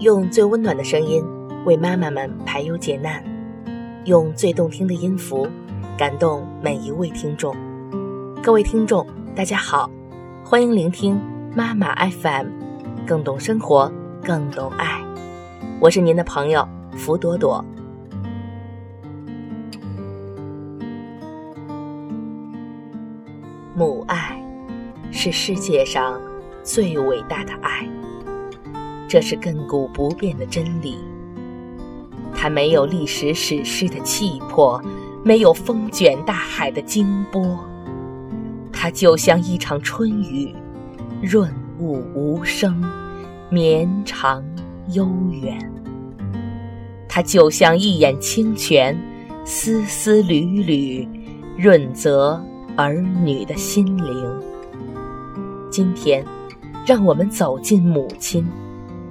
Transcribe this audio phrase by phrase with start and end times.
[0.00, 1.24] 用最温暖的声音
[1.64, 3.20] 为妈妈们排忧解难，
[4.04, 5.48] 用最动听的音符
[5.96, 7.52] 感动每一位听众。
[8.40, 9.90] 各位听众，大家好，
[10.44, 11.20] 欢迎聆听
[11.52, 12.46] 妈妈 FM，
[13.08, 13.92] 更懂生活，
[14.22, 15.04] 更懂爱。
[15.80, 17.64] 我是您的朋友福朵朵。
[23.74, 24.40] 母爱
[25.10, 26.20] 是世界上
[26.62, 27.84] 最伟大的爱。
[29.08, 30.98] 这是亘古不变的真理。
[32.34, 34.80] 它没有历史史诗的气魄，
[35.24, 37.58] 没有风卷大海的惊波。
[38.70, 40.54] 它就像一场春雨，
[41.22, 42.80] 润物无声，
[43.50, 44.44] 绵长
[44.92, 45.08] 悠
[45.42, 45.58] 远。
[47.08, 48.96] 它就像一眼清泉，
[49.44, 51.08] 丝丝缕缕，
[51.56, 52.40] 润泽
[52.76, 54.40] 儿女的心灵。
[55.70, 56.24] 今天，
[56.86, 58.46] 让我们走进母亲。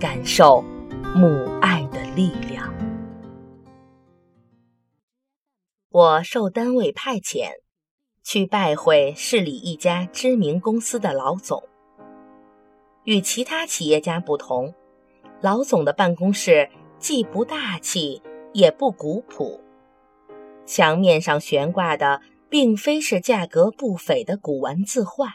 [0.00, 0.62] 感受
[1.16, 2.72] 母爱的力量。
[5.90, 7.48] 我受单位派遣，
[8.22, 11.64] 去拜会市里一家知名公司的老总。
[13.02, 14.72] 与其他企业家不同，
[15.40, 19.60] 老总的办公室既不大气，也不古朴。
[20.64, 25.32] 墙面上悬挂的，并非是价格不菲的古玩字画，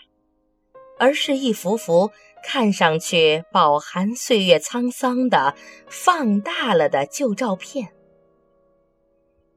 [0.98, 2.12] 而是一幅幅。
[2.44, 5.56] 看上去饱含岁月沧桑的
[5.88, 7.94] 放大了的旧照片，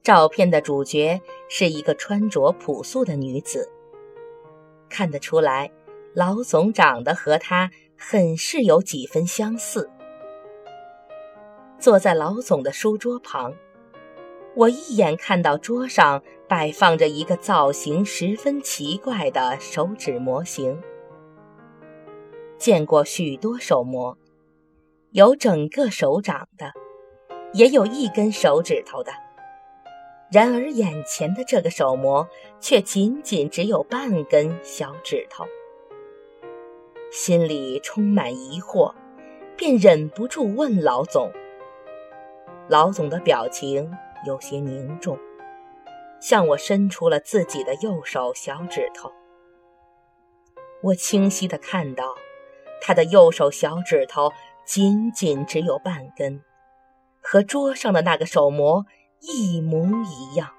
[0.03, 3.69] 照片的主角是一个穿着朴素的女子。
[4.89, 5.71] 看得出来，
[6.15, 9.91] 老总长得和她很是有几分相似。
[11.79, 13.53] 坐在老总的书桌旁，
[14.55, 20.81] 我一眼看到桌上摆放着一个造型十分奇怪的手指模型。
[22.59, 24.17] 见过许多手模，
[25.11, 26.73] 有整个手掌的，
[27.53, 29.13] 也有一根手指头的。
[30.33, 32.29] 然而眼前的这个手模
[32.61, 35.47] 却仅仅只有半根小指头。
[37.13, 38.93] 心里充满疑惑，
[39.57, 41.31] 便忍不住问老总。
[42.69, 43.93] 老总的表情
[44.27, 45.17] 有些凝重，
[46.21, 49.13] 向我伸出了自己的右手小指头。
[50.83, 52.17] 我清晰的看到。
[52.87, 54.33] 他的右手小指头
[54.65, 56.41] 仅仅只有半根，
[57.21, 58.87] 和桌上的那个手模
[59.19, 60.51] 一模一样。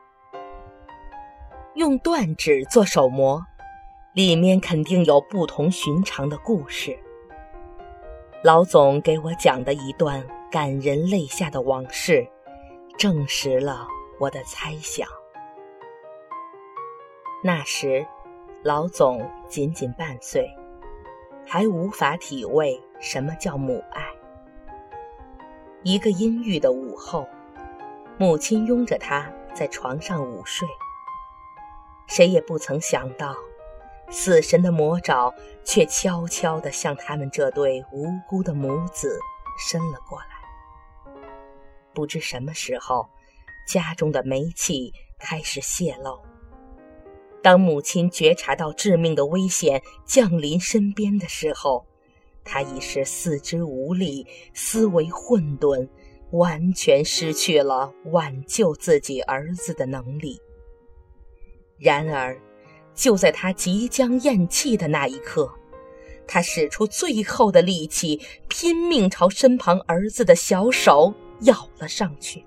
[1.76, 3.46] 用断指做手模，
[4.14, 7.00] 里面肯定有不同寻常的故事。
[8.44, 10.22] 老总给我讲的一段
[10.52, 12.28] 感人泪下的往事，
[12.98, 13.88] 证实了
[14.20, 15.08] 我的猜想。
[17.42, 18.06] 那时，
[18.66, 20.46] 老总仅仅半岁。
[21.50, 24.06] 还无法体味什么叫母爱。
[25.82, 27.26] 一个阴郁的午后，
[28.18, 30.68] 母亲拥着他在床上午睡。
[32.06, 33.34] 谁也不曾想到，
[34.10, 39.18] 死神的魔爪却悄悄地向他们这对无辜的母子
[39.58, 41.22] 伸了过来。
[41.94, 43.08] 不知什么时候，
[43.66, 46.22] 家中的煤气开始泄漏。
[47.48, 51.86] 当母亲觉察到致命的危险降临身边的时候，
[52.44, 55.88] 她已是四肢无力、思维混沌，
[56.32, 60.38] 完全失去了挽救自己儿子的能力。
[61.80, 62.38] 然而，
[62.94, 65.50] 就在她即将咽气的那一刻，
[66.28, 68.20] 她使出最后的力气，
[68.50, 72.44] 拼命朝身旁儿子的小手咬了上去。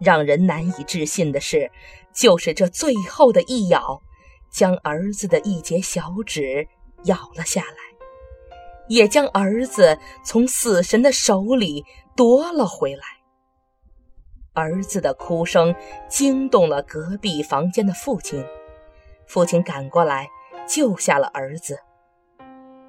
[0.00, 1.70] 让人难以置信的是，
[2.12, 4.00] 就是这最后的一咬，
[4.50, 6.66] 将儿子的一截小指
[7.04, 7.76] 咬了下来，
[8.88, 11.84] 也将儿子从死神的手里
[12.16, 13.02] 夺了回来。
[14.52, 15.74] 儿子的哭声
[16.08, 18.44] 惊动了隔壁房间的父亲，
[19.26, 20.28] 父亲赶过来
[20.66, 21.78] 救下了儿子。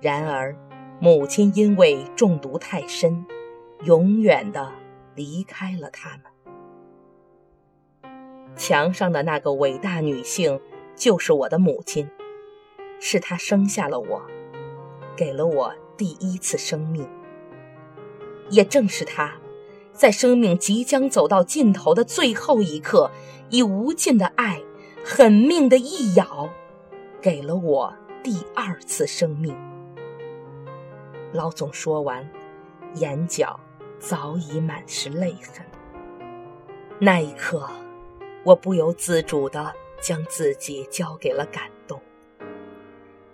[0.02, 0.56] 然而，
[1.00, 3.24] 母亲因为中毒太深，
[3.84, 4.72] 永远的
[5.14, 6.31] 离开了他们。
[8.56, 10.60] 墙上的那个伟大女性，
[10.96, 12.08] 就是我的母亲，
[13.00, 14.22] 是她生下了我，
[15.16, 17.08] 给了我第一次生命。
[18.50, 19.34] 也正是她，
[19.94, 23.10] 在生命即将走到尽头的最后一刻，
[23.50, 24.62] 以无尽的爱、
[25.04, 26.50] 狠命的一咬，
[27.22, 29.56] 给了我第二次生命。
[31.34, 32.30] 老总说完，
[32.96, 33.60] 眼角
[33.98, 35.66] 早已满是泪痕。
[37.00, 37.68] 那一刻。
[38.44, 42.02] 我不由自主地将自己交给了感动，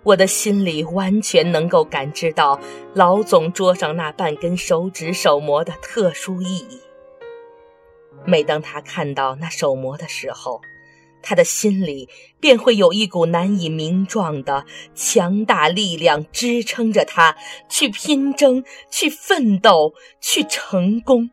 [0.02, 2.60] 我的心里完全能够感知到
[2.94, 6.80] 老总桌上那半根手指手模的特殊意义。
[8.26, 10.60] 每当他看到那手模的时候，
[11.22, 12.08] 他的心里
[12.38, 17.34] 便会有一股难以名状的强大力量支撑着他
[17.68, 21.30] 去拼争、去奋斗、去成功。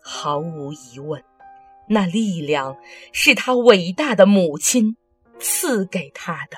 [0.00, 1.22] 毫无疑问，
[1.88, 2.76] 那力量
[3.12, 4.96] 是他伟大的母亲
[5.38, 6.56] 赐给他的。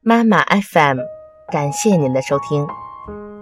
[0.00, 0.98] 妈妈 FM，
[1.50, 2.66] 感谢您的收听。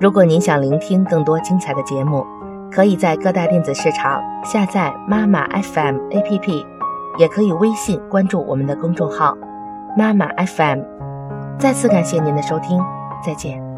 [0.00, 2.24] 如果您想聆听更多精彩的节目，
[2.70, 6.66] 可以在各大电子市场下载妈妈 FM APP，
[7.18, 9.36] 也可以微信关注我们的公众号
[9.96, 10.80] 妈妈 FM。
[11.58, 12.80] 再次感谢您的收听，
[13.24, 13.73] 再见。